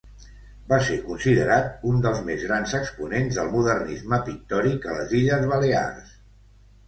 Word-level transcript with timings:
Va 0.69 0.77
ser 0.85 0.95
considerat 1.09 1.83
un 1.89 1.99
dels 2.05 2.21
més 2.29 2.45
grans 2.47 2.73
exponents 2.79 3.37
del 3.41 3.51
modernisme 3.57 4.19
pictòric 4.31 4.87
a 4.95 4.95
les 5.01 5.13
Illes 5.19 5.47
Balears. 5.55 6.17